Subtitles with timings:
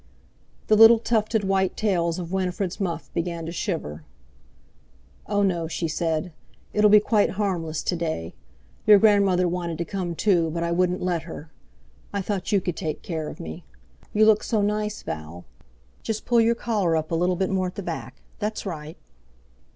[0.65, 4.03] The little tufted white tails of Winifred's muff began to shiver.
[5.27, 6.33] "Oh, no," she said,
[6.73, 8.33] "it'll be quite harmless to day.
[8.87, 11.51] Your grandmother wanted to come too, but I wouldn't let her.
[12.11, 13.63] I thought you could take care of me.
[14.11, 15.45] You look so nice, Val.
[16.01, 18.97] Just pull your coat collar up a little more at the back—that's right."